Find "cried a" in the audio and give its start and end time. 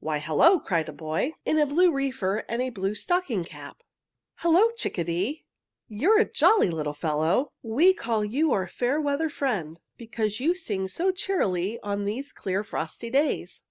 0.58-0.92